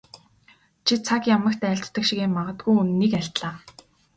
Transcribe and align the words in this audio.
Чи 0.85 0.93
цаг 1.05 1.21
ямагт 1.35 1.61
айлддаг 1.69 2.03
шигээ 2.09 2.29
мадаггүй 2.35 2.73
үнэнийг 2.81 3.13
айлдлаа. 3.19 3.55